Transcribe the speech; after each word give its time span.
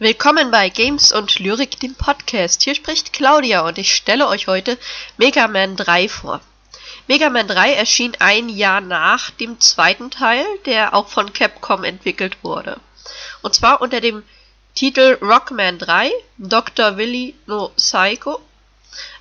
Willkommen 0.00 0.50
bei 0.50 0.70
Games 0.70 1.12
und 1.12 1.38
Lyrik, 1.38 1.78
dem 1.78 1.94
Podcast. 1.94 2.64
Hier 2.64 2.74
spricht 2.74 3.12
Claudia 3.12 3.60
und 3.60 3.78
ich 3.78 3.94
stelle 3.94 4.26
euch 4.26 4.48
heute 4.48 4.76
Mega 5.18 5.46
Man 5.46 5.76
3 5.76 6.08
vor. 6.08 6.40
Mega 7.06 7.30
Man 7.30 7.46
3 7.46 7.74
erschien 7.74 8.16
ein 8.18 8.48
Jahr 8.48 8.80
nach 8.80 9.30
dem 9.30 9.60
zweiten 9.60 10.10
Teil, 10.10 10.44
der 10.66 10.94
auch 10.94 11.06
von 11.06 11.32
Capcom 11.32 11.84
entwickelt 11.84 12.38
wurde. 12.42 12.80
Und 13.42 13.54
zwar 13.54 13.80
unter 13.80 14.00
dem 14.00 14.24
Titel 14.74 15.16
Rockman 15.22 15.78
3, 15.78 16.10
Dr. 16.38 16.96
Willy 16.96 17.36
no 17.46 17.68
Psycho, 17.76 18.40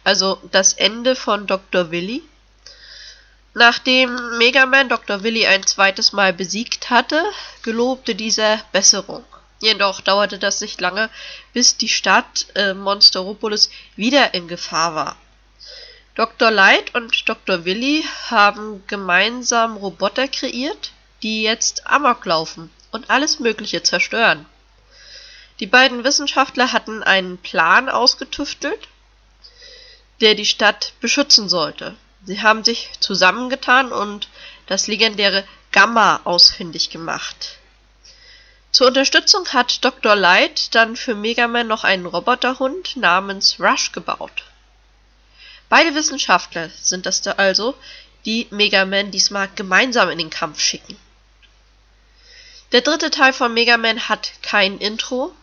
also 0.03 0.41
das 0.49 0.73
Ende 0.73 1.15
von 1.15 1.45
Dr. 1.45 1.91
Willy. 1.91 2.23
Nachdem 3.53 4.39
Mega 4.39 4.65
Man 4.65 4.89
Dr. 4.89 5.21
Willy 5.21 5.45
ein 5.45 5.67
zweites 5.67 6.13
Mal 6.13 6.33
besiegt 6.33 6.89
hatte, 6.89 7.23
gelobte 7.61 8.15
dieser 8.15 8.59
Besserung. 8.71 9.23
Jedoch 9.63 10.01
dauerte 10.01 10.39
das 10.39 10.59
nicht 10.59 10.81
lange, 10.81 11.09
bis 11.53 11.77
die 11.77 11.87
Stadt 11.87 12.47
äh, 12.53 12.73
Monsteropolis 12.73 13.69
wieder 13.95 14.33
in 14.33 14.49
Gefahr 14.49 14.93
war. 14.93 15.15
Dr. 16.15 16.51
Light 16.51 16.93
und 16.95 17.29
Dr. 17.29 17.63
Willy 17.63 18.03
haben 18.29 18.83
gemeinsam 18.87 19.77
Roboter 19.77 20.27
kreiert, 20.27 20.91
die 21.21 21.43
jetzt 21.43 21.87
Amok 21.87 22.25
laufen 22.25 22.71
und 22.91 23.09
alles 23.09 23.39
Mögliche 23.39 23.81
zerstören. 23.81 24.45
Die 25.61 25.67
beiden 25.67 26.03
Wissenschaftler 26.03 26.73
hatten 26.73 27.01
einen 27.01 27.37
Plan 27.37 27.87
ausgetüftelt, 27.87 28.89
der 30.19 30.35
die 30.35 30.45
Stadt 30.45 30.91
beschützen 30.99 31.47
sollte. 31.47 31.95
Sie 32.25 32.41
haben 32.41 32.65
sich 32.65 32.89
zusammengetan 32.99 33.93
und 33.93 34.27
das 34.67 34.87
legendäre 34.87 35.45
Gamma 35.71 36.19
ausfindig 36.25 36.89
gemacht. 36.89 37.59
Zur 38.73 38.87
Unterstützung 38.87 39.47
hat 39.49 39.85
Dr. 39.85 40.15
Light 40.15 40.73
dann 40.73 40.95
für 40.95 41.13
Mega 41.13 41.47
Man 41.47 41.67
noch 41.67 41.83
einen 41.83 42.07
Roboterhund 42.07 42.97
namens 42.97 43.59
Rush 43.59 43.91
gebaut. 43.91 44.45
Beide 45.69 45.93
Wissenschaftler 45.93 46.71
sind 46.81 47.05
das 47.05 47.21
da 47.21 47.33
also, 47.33 47.75
die 48.25 48.47
Mega 48.49 48.85
Man 48.85 49.11
diesmal 49.11 49.47
gemeinsam 49.53 50.09
in 50.09 50.17
den 50.17 50.31
Kampf 50.31 50.59
schicken. 50.59 50.97
Der 52.71 52.81
dritte 52.81 53.11
Teil 53.11 53.31
von 53.31 53.53
Mega 53.53 53.77
Man 53.77 54.09
hat 54.09 54.31
kein 54.41 54.79
Intro 54.79 55.35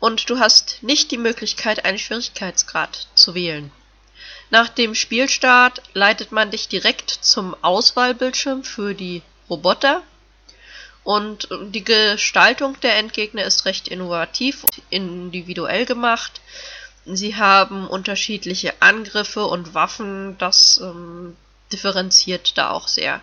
und 0.00 0.30
du 0.30 0.38
hast 0.38 0.78
nicht 0.80 1.10
die 1.10 1.18
Möglichkeit, 1.18 1.84
einen 1.84 1.98
Schwierigkeitsgrad 1.98 3.08
zu 3.14 3.34
wählen. 3.34 3.70
Nach 4.48 4.70
dem 4.70 4.94
Spielstart 4.94 5.82
leitet 5.92 6.32
man 6.32 6.50
dich 6.50 6.68
direkt 6.68 7.10
zum 7.10 7.54
Auswahlbildschirm 7.62 8.64
für 8.64 8.94
die 8.94 9.20
Roboter 9.50 10.02
und 11.04 11.48
die 11.66 11.84
Gestaltung 11.84 12.78
der 12.80 12.96
Endgegner 12.96 13.44
ist 13.44 13.64
recht 13.64 13.88
innovativ 13.88 14.64
und 14.64 14.82
individuell 14.90 15.84
gemacht. 15.84 16.40
Sie 17.04 17.34
haben 17.34 17.88
unterschiedliche 17.88 18.74
Angriffe 18.80 19.44
und 19.46 19.74
Waffen, 19.74 20.38
das 20.38 20.80
ähm, 20.82 21.36
differenziert 21.72 22.56
da 22.56 22.70
auch 22.70 22.86
sehr. 22.86 23.20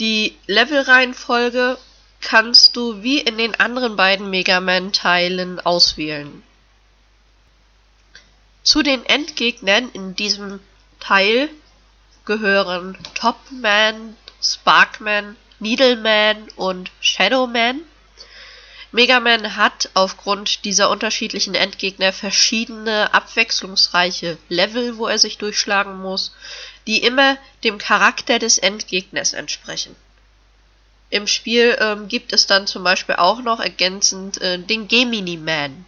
Die 0.00 0.36
Levelreihenfolge 0.46 1.78
kannst 2.20 2.76
du 2.76 3.02
wie 3.02 3.20
in 3.20 3.38
den 3.38 3.58
anderen 3.60 3.96
beiden 3.96 4.30
Mega 4.30 4.60
Man-Teilen 4.60 5.60
auswählen. 5.60 6.42
Zu 8.62 8.82
den 8.82 9.06
Endgegnern 9.06 9.90
in 9.92 10.14
diesem 10.14 10.60
Teil 10.98 11.48
gehören 12.24 12.98
Topman, 13.14 14.16
Sparkman, 14.42 15.36
Needleman 15.60 16.48
und 16.56 16.90
Shadowman. 17.00 17.82
Mega 18.92 19.20
Man 19.20 19.56
hat 19.56 19.88
aufgrund 19.94 20.64
dieser 20.64 20.90
unterschiedlichen 20.90 21.54
Endgegner 21.54 22.12
verschiedene 22.12 23.14
abwechslungsreiche 23.14 24.36
Level, 24.48 24.96
wo 24.98 25.06
er 25.06 25.18
sich 25.18 25.38
durchschlagen 25.38 26.00
muss, 26.00 26.32
die 26.86 27.02
immer 27.02 27.36
dem 27.62 27.78
Charakter 27.78 28.38
des 28.38 28.58
Endgegners 28.58 29.32
entsprechen. 29.32 29.94
Im 31.10 31.26
Spiel 31.26 31.76
ähm, 31.80 32.08
gibt 32.08 32.32
es 32.32 32.46
dann 32.46 32.66
zum 32.66 32.82
Beispiel 32.82 33.16
auch 33.16 33.42
noch 33.42 33.60
ergänzend 33.60 34.40
äh, 34.40 34.58
den 34.58 34.88
Gemini 34.88 35.36
Man. 35.36 35.84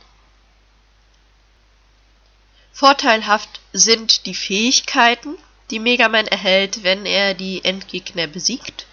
Vorteilhaft 2.73 3.61
sind 3.73 4.27
die 4.27 4.35
Fähigkeiten, 4.35 5.37
die 5.71 5.79
Mega 5.79 6.09
Man 6.09 6.27
erhält, 6.27 6.83
wenn 6.83 7.07
er 7.07 7.35
die 7.35 7.65
Endgegner 7.65 8.27
besiegt. 8.27 8.87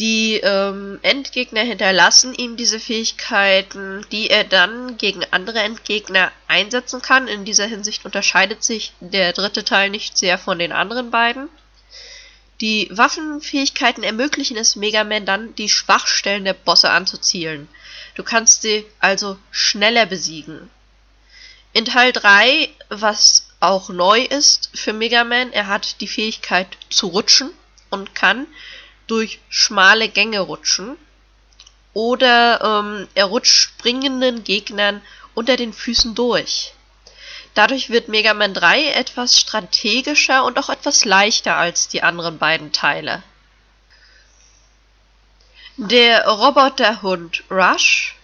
Die 0.00 0.40
ähm, 0.42 0.98
Endgegner 1.02 1.60
hinterlassen 1.60 2.34
ihm 2.34 2.56
diese 2.56 2.80
Fähigkeiten, 2.80 4.04
die 4.10 4.28
er 4.28 4.42
dann 4.42 4.96
gegen 4.96 5.24
andere 5.30 5.60
Endgegner 5.60 6.32
einsetzen 6.48 7.00
kann. 7.00 7.28
In 7.28 7.44
dieser 7.44 7.66
Hinsicht 7.66 8.04
unterscheidet 8.04 8.64
sich 8.64 8.92
der 8.98 9.32
dritte 9.32 9.64
Teil 9.64 9.90
nicht 9.90 10.18
sehr 10.18 10.36
von 10.36 10.58
den 10.58 10.72
anderen 10.72 11.12
beiden. 11.12 11.48
Die 12.60 12.88
Waffenfähigkeiten 12.90 14.02
ermöglichen 14.02 14.56
es 14.56 14.74
Mega 14.74 15.04
Man 15.04 15.26
dann, 15.26 15.54
die 15.54 15.68
Schwachstellen 15.68 16.44
der 16.44 16.54
Bosse 16.54 16.90
anzuzielen. 16.90 17.68
Du 18.16 18.24
kannst 18.24 18.62
sie 18.62 18.86
also 18.98 19.38
schneller 19.52 20.06
besiegen. 20.06 20.70
In 21.72 21.84
Teil 21.84 22.12
3, 22.12 22.68
was 22.88 23.48
auch 23.60 23.88
neu 23.88 24.22
ist 24.22 24.70
für 24.74 24.92
Mega 24.92 25.24
Man, 25.24 25.52
er 25.52 25.68
hat 25.68 26.00
die 26.00 26.08
Fähigkeit 26.08 26.68
zu 26.90 27.08
rutschen 27.08 27.50
und 27.90 28.14
kann 28.14 28.46
durch 29.06 29.40
schmale 29.48 30.08
Gänge 30.08 30.40
rutschen. 30.40 30.96
Oder 31.92 32.60
ähm, 32.62 33.08
er 33.14 33.26
rutscht 33.26 33.54
springenden 33.54 34.44
Gegnern 34.44 35.00
unter 35.34 35.56
den 35.56 35.72
Füßen 35.72 36.14
durch. 36.14 36.72
Dadurch 37.54 37.90
wird 37.90 38.08
Mega 38.08 38.34
Man 38.34 38.52
3 38.52 38.88
etwas 38.92 39.38
strategischer 39.38 40.44
und 40.44 40.58
auch 40.58 40.70
etwas 40.70 41.04
leichter 41.04 41.56
als 41.56 41.86
die 41.86 42.02
anderen 42.02 42.38
beiden 42.38 42.72
Teile. 42.72 43.22
Der 45.76 46.26
Roboterhund 46.26 47.44
Rush 47.50 48.16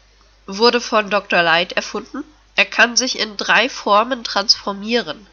wurde 0.46 0.80
von 0.80 1.10
Dr. 1.10 1.42
Light 1.42 1.72
erfunden. 1.72 2.24
Er 2.56 2.64
kann 2.64 2.96
sich 2.96 3.18
in 3.18 3.36
drei 3.36 3.68
Formen 3.68 4.24
transformieren. 4.24 5.26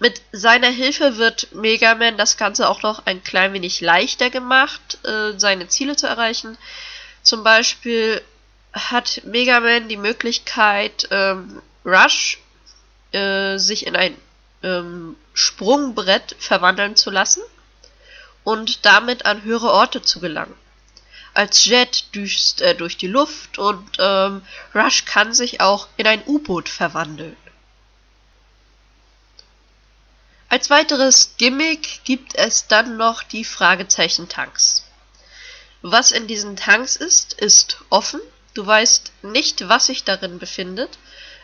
Mit 0.00 0.22
seiner 0.30 0.68
Hilfe 0.68 1.16
wird 1.16 1.52
Mega 1.52 1.94
Man 1.94 2.16
das 2.16 2.36
Ganze 2.36 2.68
auch 2.68 2.82
noch 2.82 3.06
ein 3.06 3.22
klein 3.24 3.52
wenig 3.52 3.80
leichter 3.80 4.30
gemacht, 4.30 4.98
äh, 5.04 5.38
seine 5.38 5.68
Ziele 5.68 5.96
zu 5.96 6.06
erreichen. 6.06 6.56
Zum 7.22 7.42
Beispiel 7.42 8.22
hat 8.72 9.22
Mega 9.24 9.58
Man 9.60 9.88
die 9.88 9.96
Möglichkeit, 9.96 11.08
ähm, 11.10 11.60
Rush 11.84 12.38
äh, 13.12 13.58
sich 13.58 13.86
in 13.86 13.96
ein 13.96 14.16
ähm, 14.62 15.16
Sprungbrett 15.34 16.36
verwandeln 16.38 16.94
zu 16.94 17.10
lassen 17.10 17.42
und 18.44 18.86
damit 18.86 19.26
an 19.26 19.42
höhere 19.42 19.72
Orte 19.72 20.02
zu 20.02 20.20
gelangen. 20.20 20.54
Als 21.34 21.64
Jet 21.64 22.14
düst 22.14 22.60
er 22.60 22.74
durch 22.74 22.96
die 22.96 23.06
Luft 23.06 23.58
und 23.58 23.84
ähm, 23.98 24.42
Rush 24.74 25.04
kann 25.04 25.34
sich 25.34 25.60
auch 25.60 25.88
in 25.96 26.06
ein 26.06 26.22
U-Boot 26.26 26.68
verwandeln. 26.68 27.36
Als 30.50 30.70
weiteres 30.70 31.34
Gimmick 31.36 32.04
gibt 32.04 32.34
es 32.34 32.66
dann 32.66 32.96
noch 32.96 33.22
die 33.22 33.44
Fragezeichen-Tanks. 33.44 34.84
Was 35.82 36.10
in 36.10 36.26
diesen 36.26 36.56
Tanks 36.56 36.96
ist, 36.96 37.34
ist 37.34 37.78
offen. 37.90 38.20
Du 38.54 38.66
weißt 38.66 39.12
nicht, 39.22 39.68
was 39.68 39.86
sich 39.86 40.04
darin 40.04 40.38
befindet. 40.38 40.98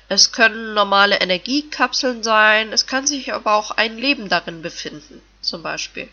Es 0.09 0.33
können 0.33 0.75
normale 0.75 1.21
Energiekapseln 1.21 2.23
sein, 2.23 2.73
es 2.73 2.87
kann 2.87 3.07
sich 3.07 3.33
aber 3.33 3.55
auch 3.55 3.71
ein 3.71 3.97
Leben 3.97 4.29
darin 4.29 4.63
befinden, 4.63 5.23
zum 5.41 5.63
Beispiel. 5.63 6.09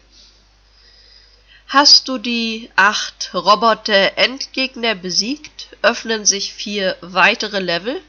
Hast 1.67 2.07
du 2.07 2.17
die 2.17 2.69
acht 2.75 3.31
Roboter-Endgegner 3.33 4.95
besiegt, 4.95 5.69
öffnen 5.81 6.25
sich 6.25 6.53
vier 6.53 6.97
weitere 7.01 7.59
Level, 7.59 8.01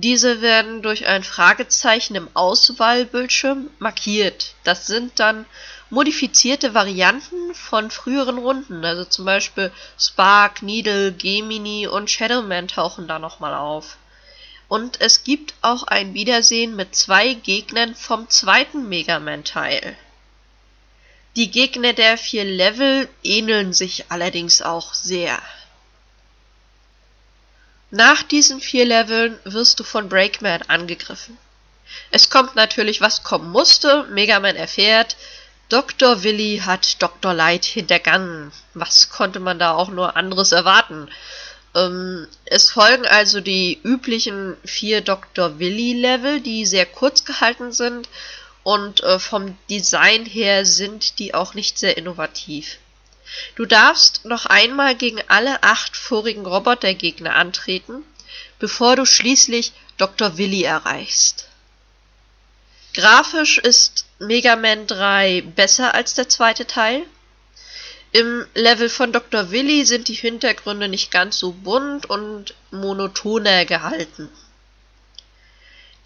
diese 0.00 0.40
werden 0.40 0.82
durch 0.82 1.06
ein 1.06 1.22
Fragezeichen 1.22 2.14
im 2.14 2.28
Auswahlbildschirm 2.34 3.70
markiert. 3.78 4.54
Das 4.64 4.86
sind 4.86 5.20
dann 5.20 5.44
modifizierte 5.90 6.72
Varianten 6.72 7.54
von 7.54 7.90
früheren 7.90 8.38
Runden. 8.38 8.84
Also 8.84 9.04
zum 9.04 9.24
Beispiel 9.24 9.70
Spark, 9.98 10.62
Needle, 10.62 11.12
Gemini 11.12 11.86
und 11.86 12.10
Shadowman 12.10 12.68
tauchen 12.68 13.08
da 13.08 13.18
nochmal 13.18 13.54
auf. 13.54 13.96
Und 14.68 15.00
es 15.00 15.24
gibt 15.24 15.54
auch 15.62 15.82
ein 15.82 16.14
Wiedersehen 16.14 16.76
mit 16.76 16.94
zwei 16.94 17.34
Gegnern 17.34 17.94
vom 17.94 18.28
zweiten 18.30 18.88
Mega 18.88 19.18
Man-Teil. 19.18 19.96
Die 21.36 21.50
Gegner 21.50 21.92
der 21.92 22.16
vier 22.16 22.44
Level 22.44 23.08
ähneln 23.22 23.72
sich 23.72 24.10
allerdings 24.10 24.62
auch 24.62 24.94
sehr. 24.94 25.40
Nach 27.90 28.22
diesen 28.22 28.60
vier 28.60 28.84
Leveln 28.84 29.38
wirst 29.44 29.80
du 29.80 29.84
von 29.84 30.08
Breakman 30.08 30.62
angegriffen. 30.68 31.36
Es 32.12 32.30
kommt 32.30 32.54
natürlich, 32.54 33.00
was 33.00 33.24
kommen 33.24 33.50
musste. 33.50 34.04
Mega 34.10 34.38
Man 34.38 34.54
erfährt, 34.54 35.16
Dr. 35.68 36.22
Willy 36.22 36.62
hat 36.64 37.02
Dr. 37.02 37.34
Light 37.34 37.64
hintergangen. 37.64 38.52
Was 38.74 39.10
konnte 39.10 39.40
man 39.40 39.58
da 39.58 39.72
auch 39.72 39.88
nur 39.88 40.16
anderes 40.16 40.52
erwarten? 40.52 41.08
Ähm, 41.74 42.26
es 42.44 42.70
folgen 42.70 43.06
also 43.06 43.40
die 43.40 43.80
üblichen 43.82 44.56
vier 44.64 45.00
Dr. 45.00 45.58
Willy-Level, 45.58 46.40
die 46.40 46.66
sehr 46.66 46.86
kurz 46.86 47.24
gehalten 47.24 47.72
sind 47.72 48.08
und 48.62 49.02
äh, 49.02 49.18
vom 49.18 49.56
Design 49.68 50.26
her 50.26 50.66
sind 50.66 51.18
die 51.18 51.34
auch 51.34 51.54
nicht 51.54 51.78
sehr 51.78 51.96
innovativ. 51.96 52.78
Du 53.56 53.66
darfst 53.66 54.24
noch 54.24 54.46
einmal 54.46 54.94
gegen 54.94 55.20
alle 55.28 55.62
acht 55.62 55.96
vorigen 55.96 56.46
Robotergegner 56.46 57.34
antreten, 57.34 58.04
bevor 58.58 58.96
du 58.96 59.04
schließlich 59.04 59.72
Dr. 59.96 60.38
Willy 60.38 60.62
erreichst. 60.62 61.46
Grafisch 62.94 63.58
ist 63.58 64.06
Mega 64.18 64.56
Man 64.56 64.86
3 64.86 65.42
besser 65.42 65.94
als 65.94 66.14
der 66.14 66.28
zweite 66.28 66.66
Teil. 66.66 67.02
Im 68.12 68.44
Level 68.54 68.88
von 68.88 69.12
Dr. 69.12 69.52
Willy 69.52 69.84
sind 69.84 70.08
die 70.08 70.14
Hintergründe 70.14 70.88
nicht 70.88 71.12
ganz 71.12 71.38
so 71.38 71.52
bunt 71.52 72.06
und 72.06 72.54
monotoner 72.72 73.64
gehalten. 73.64 74.28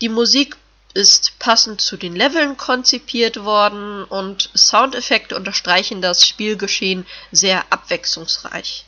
Die 0.02 0.10
Musik 0.10 0.56
ist 0.94 1.38
passend 1.40 1.80
zu 1.80 1.96
den 1.96 2.14
Leveln 2.14 2.56
konzipiert 2.56 3.44
worden 3.44 4.04
und 4.04 4.48
Soundeffekte 4.56 5.34
unterstreichen 5.34 6.00
das 6.00 6.26
Spielgeschehen 6.26 7.04
sehr 7.32 7.64
abwechslungsreich. 7.70 8.84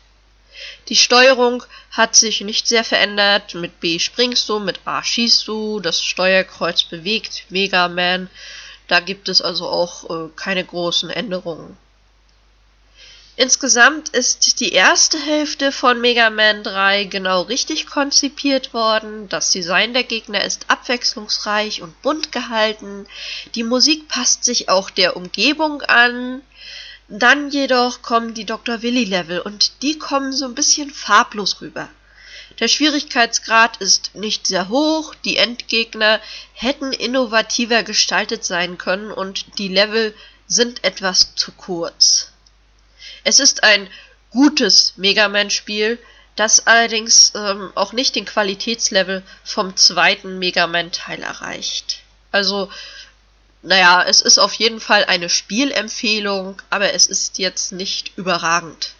Die 0.88 0.96
Steuerung 0.96 1.64
hat 1.90 2.14
sich 2.14 2.40
nicht 2.40 2.68
sehr 2.68 2.84
verändert. 2.84 3.54
Mit 3.54 3.80
B 3.80 3.98
springst 3.98 4.48
du, 4.48 4.60
mit 4.60 4.80
A 4.84 5.02
schießt 5.02 5.46
du, 5.48 5.80
das 5.80 6.02
Steuerkreuz 6.02 6.84
bewegt 6.84 7.44
Mega 7.50 7.88
Man. 7.88 8.30
Da 8.86 9.00
gibt 9.00 9.28
es 9.28 9.42
also 9.42 9.68
auch 9.68 10.08
äh, 10.08 10.28
keine 10.36 10.64
großen 10.64 11.10
Änderungen. 11.10 11.76
Insgesamt 13.38 14.08
ist 14.08 14.60
die 14.60 14.72
erste 14.72 15.18
Hälfte 15.18 15.70
von 15.70 16.00
Mega 16.00 16.30
Man 16.30 16.62
3 16.62 17.04
genau 17.04 17.42
richtig 17.42 17.86
konzipiert 17.86 18.72
worden. 18.72 19.28
Das 19.28 19.50
Design 19.50 19.92
der 19.92 20.04
Gegner 20.04 20.42
ist 20.42 20.70
abwechslungsreich 20.70 21.82
und 21.82 22.00
bunt 22.00 22.32
gehalten. 22.32 23.06
Die 23.54 23.62
Musik 23.62 24.08
passt 24.08 24.44
sich 24.44 24.70
auch 24.70 24.88
der 24.88 25.18
Umgebung 25.18 25.82
an. 25.82 26.40
Dann 27.08 27.50
jedoch 27.50 28.00
kommen 28.00 28.32
die 28.32 28.46
Dr. 28.46 28.80
Willy 28.80 29.04
Level 29.04 29.40
und 29.40 29.82
die 29.82 29.98
kommen 29.98 30.32
so 30.32 30.46
ein 30.46 30.54
bisschen 30.54 30.90
farblos 30.90 31.60
rüber. 31.60 31.90
Der 32.58 32.68
Schwierigkeitsgrad 32.68 33.76
ist 33.76 34.14
nicht 34.14 34.46
sehr 34.46 34.70
hoch, 34.70 35.14
die 35.26 35.36
Endgegner 35.36 36.20
hätten 36.54 36.90
innovativer 36.90 37.82
gestaltet 37.82 38.46
sein 38.46 38.78
können 38.78 39.12
und 39.12 39.58
die 39.58 39.68
Level 39.68 40.14
sind 40.46 40.84
etwas 40.84 41.34
zu 41.34 41.52
kurz. 41.52 42.25
Es 43.26 43.40
ist 43.40 43.64
ein 43.64 43.90
gutes 44.30 44.92
Mega 44.94 45.28
Man-Spiel, 45.28 45.98
das 46.36 46.68
allerdings 46.68 47.32
ähm, 47.34 47.72
auch 47.74 47.92
nicht 47.92 48.14
den 48.14 48.24
Qualitätslevel 48.24 49.24
vom 49.42 49.76
zweiten 49.76 50.38
Mega 50.38 50.68
Man-Teil 50.68 51.24
erreicht. 51.24 52.02
Also, 52.30 52.70
naja, 53.62 54.04
es 54.04 54.20
ist 54.20 54.38
auf 54.38 54.52
jeden 54.52 54.78
Fall 54.78 55.06
eine 55.06 55.28
Spielempfehlung, 55.28 56.62
aber 56.70 56.94
es 56.94 57.08
ist 57.08 57.38
jetzt 57.38 57.72
nicht 57.72 58.16
überragend. 58.16 58.94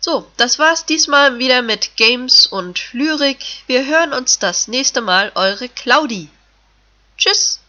So, 0.00 0.26
das 0.38 0.58
war's 0.58 0.86
diesmal 0.86 1.38
wieder 1.38 1.60
mit 1.60 1.96
Games 1.96 2.46
und 2.46 2.94
Lyrik. 2.94 3.44
Wir 3.66 3.84
hören 3.84 4.14
uns 4.14 4.38
das 4.38 4.68
nächste 4.68 5.02
Mal, 5.02 5.32
eure 5.34 5.68
Claudi. 5.68 6.30
Tschüss! 7.18 7.60